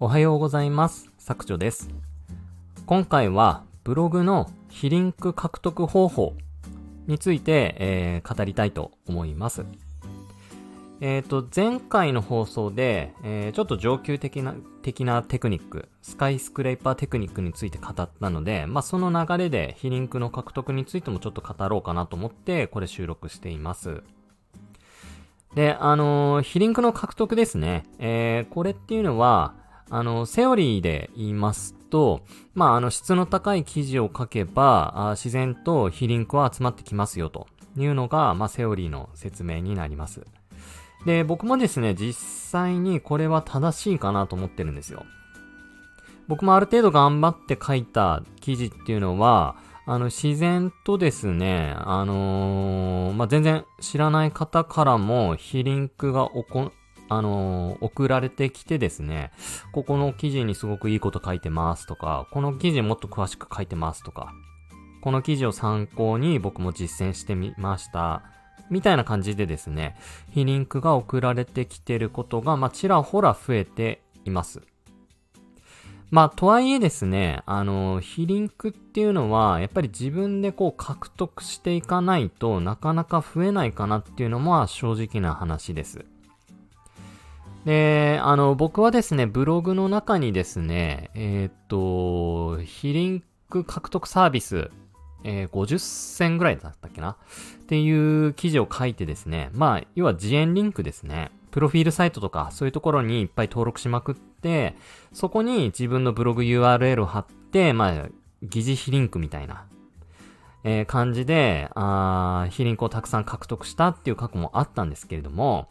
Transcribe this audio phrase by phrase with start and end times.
[0.00, 1.10] おはようございます。
[1.18, 1.90] 作長です。
[2.86, 6.34] 今回はブログの非リンク獲得方法
[7.08, 9.64] について、えー語りたいと思います。
[11.00, 24.04] えっ、と、前回の放送で、えーちょっと上級的な、的なテクニック、スカイスクレーパーテクニックについて語ったので、まあ、その流れで非リンクの獲得についてもちょっと語ろうかなと思って、これ収録しています。
[25.56, 27.82] で、あのー非リンクの獲得ですね。
[27.98, 32.22] えーこれっていうのは、あの、セオリーで言いますと、
[32.54, 40.26] まあ、あの、質の高い記事を書けば、あ自然と非リンクは集まってきますよというのが、まあ、セオリーの説明になります。
[41.06, 45.04] で、僕もですね、実際にこれは正しいかなと思ってるんですよ。
[46.26, 56.72] 僕もある程度頑張って書いた記事っていうのは、あの、自然とですね、あのーまあ、全然知らない方からも、非リンクがおこ、
[57.08, 59.30] あのー送られてきてですね、
[59.72, 64.32] ここの記事にすごくいいこと書いてますとか、この記事もっと詳しく書いてますとか、
[65.00, 68.22] この記事を参考に僕も実践してみました。
[68.70, 69.96] みたいな感じでですね、
[70.30, 74.62] 非リンクが送られてきてることが、まあ、ちらほら増えています。
[76.10, 86.06] まあ、とはいえですね、あの、非リンクっていうのは、やっぱり自分でこう獲得していかないとなかなか増えないかなっていうのも正直な話です。
[87.64, 94.70] で、あの、僕はですね、ブログの中にですね、えーっと、非リンク獲得サービス、
[95.24, 97.10] えー50銭ぐらいだったっけな？
[97.10, 101.30] っていう記事を書いてですね、まあ、要は自演リンクですね。
[101.50, 104.76] プロフィールサイトとか、そういうところにいっぱい登録しまくって、
[105.12, 108.08] そこに自分のブログ URL を貼って、まあ、
[108.42, 109.66] 疑似非リンクみたいな、
[110.62, 115.68] えー感じで、あ非リンクをたくさん獲得したっていう過去もあったんですけれども、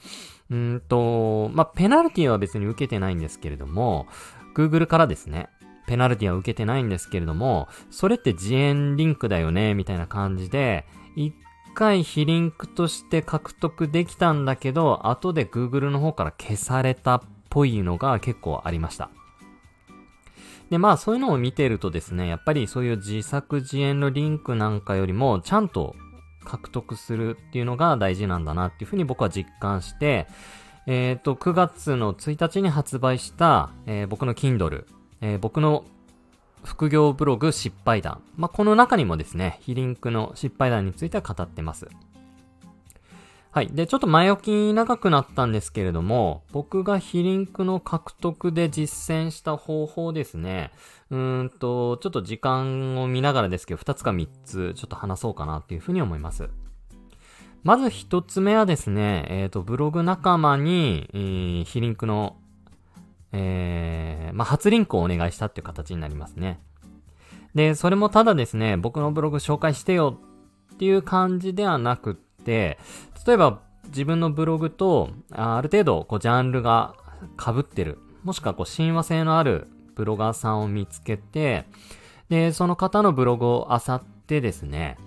[0.50, 4.08] うんと、まあ、ペナルティは別に受けてないんですけれども、
[4.56, 5.50] Google からですね、
[5.88, 11.34] ペナルティは受けてないんですけれども、それって自演リンクだよね、みたいな感じで、一
[11.76, 19.10] 回非リンクとして獲得できたんだけど、後で Google の方から消されたっぽいのが結構ありました。
[20.70, 25.96] で、まあそういうのを見てるとですね、やっぱりそういう自作自演のリンクなんかよりも、ちゃんと
[26.48, 30.28] 獲得するっていうのが大事なんだなっていうふうに僕は実感して、
[30.88, 34.86] えっ、と、9月の1日に発売した、えー僕の Kindle、
[35.22, 35.84] えー僕の
[36.64, 38.22] 副業ブログ失敗談。
[38.36, 41.88] まあ、この中にもですね、非リンクの失敗談については語ってます。
[43.58, 43.70] はい。
[43.70, 50.70] で、ちょっと前置き長くなったんですけれども、僕が非リンクの獲得で実践した方法ですね。
[51.10, 56.52] うーんと、ちょっと時間を見ながらですけど、2つか3つちょっと話そうかなっていうふうに思います。
[57.64, 62.36] まず1つ目はですね、えっ、と、ブログ仲間に、えー非リンクの
[63.32, 66.60] えー、まあ、初リンクをお願いしたっていう形になりますね。
[67.56, 70.20] で、それもただですね、僕のブログ紹介してよ
[70.76, 72.78] っていう感じではなくって、
[73.28, 76.96] 例えば自分のブログとある程度こうジャンルが
[77.38, 81.66] 被ってる、もしくはこう親和性のあるブロガーさんを見つけて、
[82.30, 84.98] で、その方のブログを漁ってですね、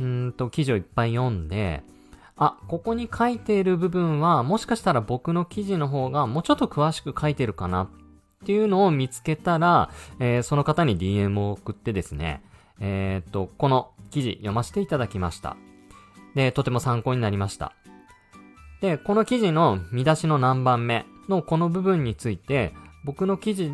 [0.00, 1.82] うんと記事をいっぱい読んで、
[2.36, 7.88] あ、ここに書いている部分は、もしかしたら僕の記事の方がもうちょっと詳しく書いてるかなっ
[8.44, 12.42] ていうのを見つけたら、えーその方に DM を送ってですね、
[12.80, 15.56] えーっと、この記事読ませていただきました。
[16.36, 17.72] で、とても参考になりました。
[18.80, 22.74] で、この記事の見出しの何番目のこの部分について、
[23.04, 23.72] 僕の記事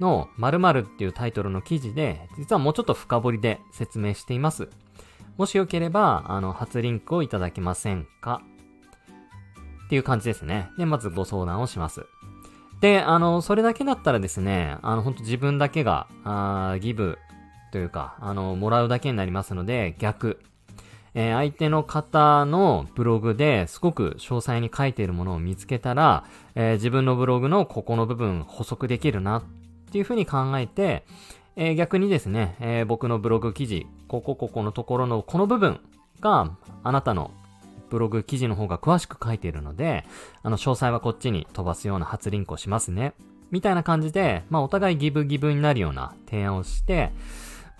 [0.00, 4.68] の〇〇っていうタイトルの記事で、実はもうちょっと深掘りで説明しています。
[5.38, 8.42] もしよければ、あの、初リンクをいただけませんか？
[9.86, 10.68] っていう感じですね。
[10.76, 12.06] で、まずご相談をします。
[12.80, 17.18] で、あの、それだけだったらですね、あの、本当自分だけが、あギブ
[17.70, 20.40] というか、あの、もらうだけになりますので、逆。
[21.14, 26.24] えー相手の方のブログですごく詳細に書いているものを見つけたら、
[26.54, 29.42] えー自分のブログのここの部分補足できるなっ
[29.92, 31.04] ていうふうに考えて、
[31.56, 35.80] えー逆にですね、え僕のブログ記事、ここここのところのこの部分
[36.20, 36.52] が
[36.82, 37.30] あなたの
[37.90, 40.04] ブログ記事の方が詳しく書いているので、
[40.42, 43.12] あの、詳細はこっちに飛ばすような初リンクをしますね。
[43.50, 47.10] みたいな感じで、まあ、お互いギブギブになるような提案をして、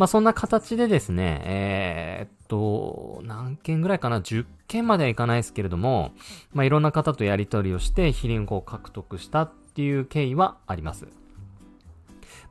[0.01, 6.13] まあ、そんな形でですね、えーっと、何件ぐらいかな ?10 件まではいかないですけれども、
[6.55, 11.20] まあ、いろんな方とやり取りをして、非リングを獲得したっていう経緯はあります。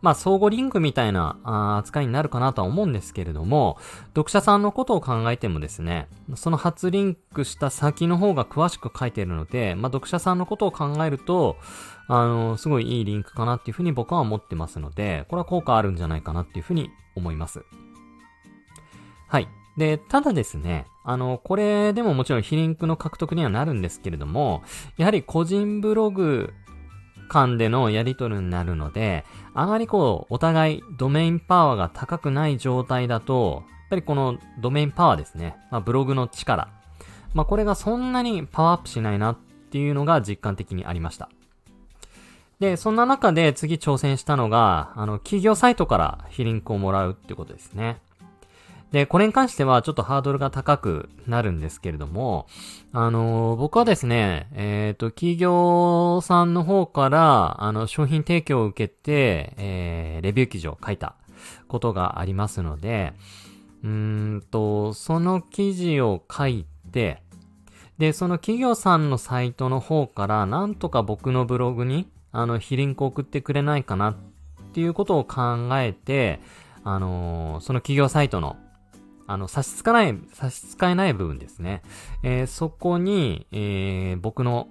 [0.01, 3.78] まあ、相互リンクみたいな扱いになるかなとは思うんですけれども、
[4.10, 11.57] 読者さんのことを考えてもですね、その初リンクした先の方が詳しく書いているので、まあ、読者さんのことを考えると、
[12.07, 17.63] あの、すごいいいリンクかなっていうふうに僕は思ってますので、これは効果あるんじゃないかなっていうふうに思います。
[19.28, 19.48] はい。
[19.78, 24.63] で、ただですね、あの、これでももちろん非リンクの獲得にはなるんですけれども、
[24.98, 26.54] やはり個人ブログ
[27.30, 29.24] 間でのやり取りになるので、
[29.54, 35.56] あまりこう、お互いドメインパワーが高くない状態だと、やっぱりこのドメインパワーですね。
[35.72, 36.68] まあ、ブログの力。
[37.34, 39.38] まあ、これがそんなにパワーアップしないなっ
[39.72, 41.30] ていうのが実感的にありました。
[42.60, 48.02] で、そんな中で次挑戦したのが、あの、企業サイトから非リンクをもらうってことですね。
[48.92, 52.48] で、これに関してはちょっとハードルが高くなるんですけれども、
[52.92, 61.16] あの、僕はですね、えっ、ー、と、企業さんの方から、あの、商品提供を受けて、えー、レビュー記事を書いた
[61.68, 63.14] ことがありますので、
[63.84, 63.90] うー
[64.38, 67.22] んと、その記事を書いて、
[68.00, 74.16] で、その企業さんのサイトの方から、なんとか僕のブログに、あの、非リンク送ってくれないかなっ
[74.74, 76.40] ていうことを考えて、
[76.84, 78.56] あのー、その企業サイトの
[79.30, 81.84] あの、差し支えない、差し支えない部分ですね。
[82.24, 84.70] えー、そこに、えー、僕の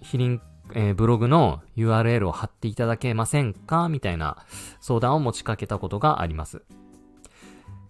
[0.00, 0.40] ヒリン、
[0.74, 3.88] えー、ブログの URL を貼っていただけませんか？
[3.88, 4.38] みたいな
[4.80, 6.62] 相談を持ちかけたことがあります。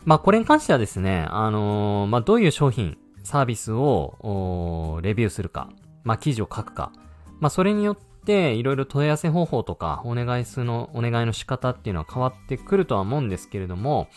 [0.06, 5.70] まあ、これに関してはですね、あの、まあ、どういう商品、サービスを、レビューするか、
[6.02, 6.92] まあ、記事を書くか、
[7.40, 14.08] まあ、それによって、いろいろ問い合わせ方法とか、お願いするの、お願いの仕方っていうのは変わってくるとは思うんですけれども、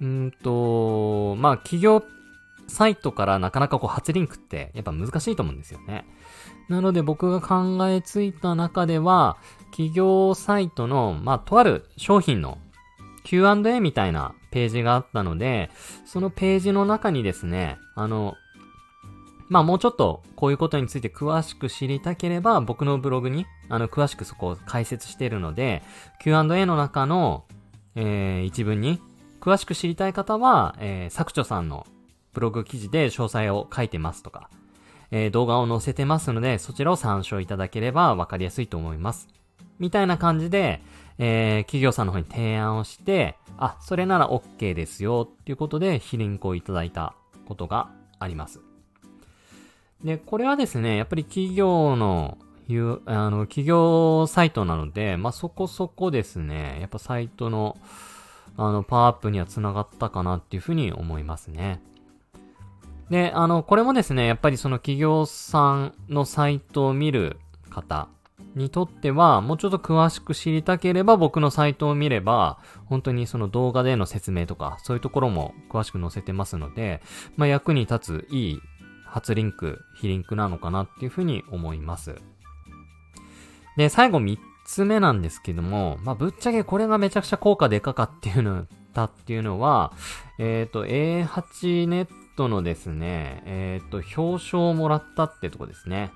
[0.00, 2.02] うんと、まあ、企業
[2.66, 6.04] サイトからなかなかこう初リンクってやっぱ難しいと思うんですよね。
[6.68, 9.36] なので僕が考えついた中では、
[9.70, 12.58] 企業サイトの、まあ、とある商品の
[13.24, 15.70] Q&A みたいなページがあったので、
[16.06, 18.34] そのページの中にですね、あの、
[19.48, 25.82] まあもうちょっとこういうことについて詳しく知りたければ僕のブログにあの詳しくそこを解説しているので
[26.20, 27.44] Q&A の中の、
[27.94, 29.00] えー、一文に
[29.40, 31.86] 詳しく知りたい方は、えー、作長さんの
[32.34, 34.50] ブログ記事で詳細を書いてますとか、
[35.10, 39.28] えー、動画を載せてますので、そちらを参照いただければわかりやすいと思います。
[39.78, 40.82] みたいな感じで、
[41.18, 47.14] えー、企業さんの方に提案をして、あ、それなら OK ですよっていうことで、非リンクをいただいた
[47.46, 48.60] ことがあります。
[50.02, 52.38] で、これはですね、やっぱり企業の、
[52.68, 57.76] いう、あの、企業サイトなので、まあ、そこそこですね、やっぱサイトの、
[58.56, 61.80] あの、パワーアップには繋がったかなっていうふうに思いますね。
[63.10, 67.38] で、あの、これもですね、やっぱりその企業さんのサイトを見る
[67.70, 68.08] 方
[68.54, 77.02] にとっては、もうちょっと詳しく知りたければ僕のサイトを見れば、本当にその動画での説明とか、そういうところも詳しく載せてますので、
[77.36, 78.60] まあ、役に立ついい
[79.04, 82.16] 初リンク、非リンクなのかなっていうふうに思います。
[83.76, 89.92] で、最後3つ目なんですけども、まあ、ぶっちゃけこれがめちゃくちゃ効果でかかっていうの、だっていうのは、
[90.38, 96.12] えっ、ー、と、A8 ネットのですね、えっ、ー、と、表彰をもらったってとこですね。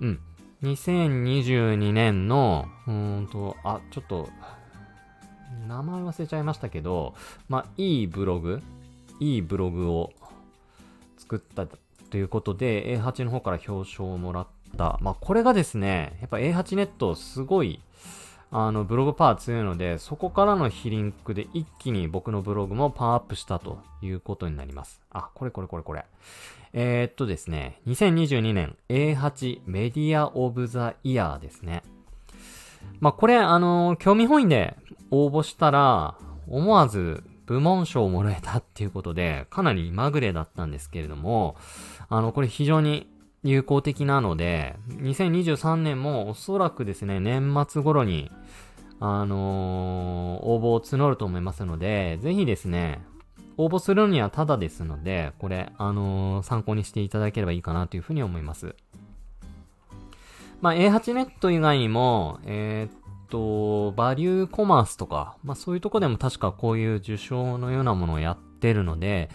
[0.00, 0.20] うん。
[0.62, 4.28] 2022年の、うんと、あ、ちょっと、
[5.68, 7.14] 名前忘れちゃいましたけど、
[7.48, 8.62] まあ、いいブログ、
[9.20, 10.12] いいブログを
[11.18, 11.66] 作った
[12.10, 14.55] ということで、A8 の方から表彰をもらった。
[15.00, 17.80] まあ、これがですね、やっぱ A8 ネットすごい、
[18.50, 25.00] あの、ブログパワー強いので、そこからの非リンクで一気に僕のブログもパワーアップしたということになります。
[25.10, 26.04] あ、これこれこれこれ。
[26.72, 31.82] えー、っとですね、2022年 A8 メディアオブザイヤーですね。
[33.00, 34.76] まあ、これ、あの、興味本位で
[35.10, 36.16] 応募したら、
[36.48, 41.56] 思わず部門賞をもらえたっていうことで、かなりまぐれだったんですけれども、
[42.08, 43.08] あの、これ非常に
[43.50, 48.30] 有効的なので、2023年もおそらくですね、年末頃に、
[48.98, 53.02] あのー、応募を募ると思いますので、ぜひですね、
[53.56, 58.74] 応募するにはただですので、これ、あのー、参考にしていただければいいかなというふうに思います。
[60.60, 62.98] まあ、A8 ネット以外にも、えー、っ
[63.28, 69.30] と、バリューコマースとか、まあ、そういうとこでも確かこういう受賞のようなものをやってるので、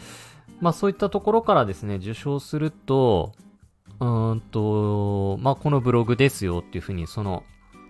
[0.59, 3.33] まあ、そういったところからですね、受賞すると、
[4.01, 7.43] うんと、まあ、このブログですよっていうふうに、その、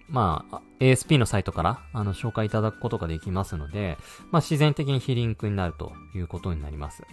[0.10, 3.98] まあ、ASP のサイトから、あの、紹介いただくことができますので、
[4.30, 7.03] まあ、自然的に非リンクになるということになります。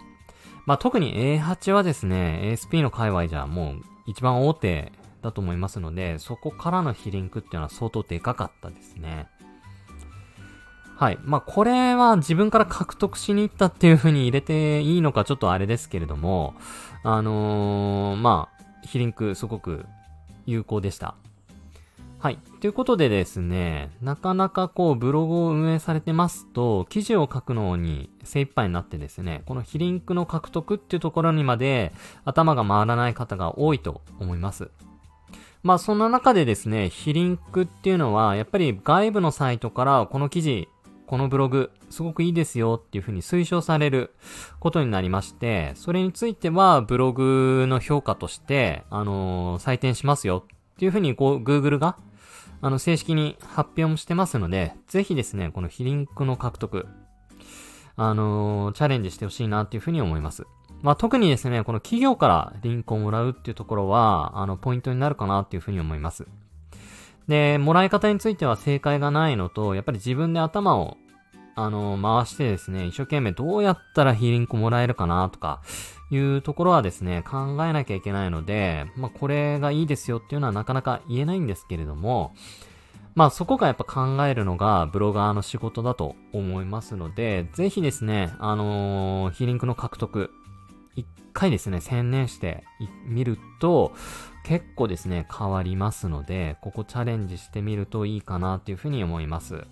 [0.67, 9.29] まあ、特に A8 はですね、ASP の界隈じゃもう一番大手だと思いますので、そこからの非リンクっていうのは相当でかかったですね。
[10.97, 11.19] はい。
[11.23, 16.57] まあ、これは自分から獲得しに行ったっていう風に入れていいのかちょっとあれですけれども、
[17.05, 18.58] あのー、まあ、
[18.89, 19.85] ヒリンクすごく
[20.47, 21.15] 有効でした。
[22.19, 22.39] はい。
[22.61, 31.93] ということでですね、なかなかこうブログを運営されてますと、記事を書くのに精一杯になってですね、このヒリンクの獲得っていうところにまで
[32.25, 34.71] 頭が回らない方が多いと思います。
[35.63, 40.69] まあそんな中でですね、ヒリンクっていうのは、やっぱり外部のサイトからこの記事、
[41.09, 44.15] このブログ、すごくいいですよっていうふうに推奨される
[44.61, 51.97] ことになりまして、それについてはブログの評価として、あの、採点しますよっていうふうにこう、Google が
[52.61, 56.87] あの、正式に発表もしてますので、ぜひですね、このヒリンクの獲得、
[57.97, 60.45] あの、チャレンジしてほしいなっていうふうに思います。
[60.83, 66.27] まあ、特にですね、この企業からリンクをもらうっていうところは、あの、ポイントになるかなっていうふうに思います。
[67.29, 70.97] で、もらい方については正解がないのと、やっぱり自分で頭を、
[71.55, 75.61] あの、回してですね、一生懸命どうやったらヒーリンクもらえるかなとか、
[76.11, 82.35] いうところはですね、考えなきゃいけないので、まあ、これがいいですよっていうのはなかなか言えないんですけれども、
[83.15, 90.31] まあそこがやっぱ考えるのがブロガーの仕事だと思いますので、ぜひですね、あのー、ヒーリングの獲得、
[90.95, 92.63] 一回ですね、専念して
[93.07, 93.93] みると、
[94.49, 99.67] 結構ですね、変わりますので、ここチャレンジしてみるといいかなっていうふうに思います。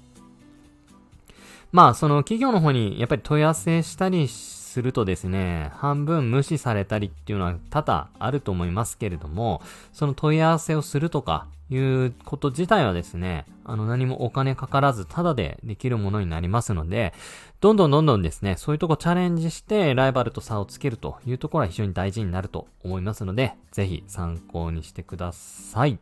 [1.73, 9.63] まあ、その企業の方にやっぱり問い合わせしたりするとですね、半分無視されたりっていうのは多々あると思いますけれども、
[9.95, 17.13] その問い合わせをするとかいうこと自体はですね、あの何もお金かからずタダでできるものになりますので、
[17.61, 25.99] どんどんどんどんですね、そういうとこチャレンジしてライバルと差をつけるというところは非常に大事になると思いますので、ぜひ参考にしてください。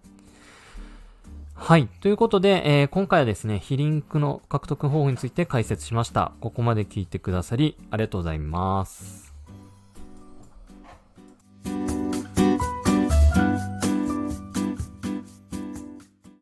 [1.54, 1.86] はい。
[2.00, 6.32] ということで、えー、今回はですね、非リンクの獲得方法について解説しました。
[6.40, 9.23] ここまで聞いてくださり、ありがとうございます。